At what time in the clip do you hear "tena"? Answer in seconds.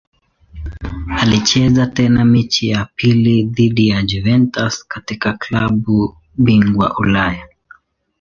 1.87-2.25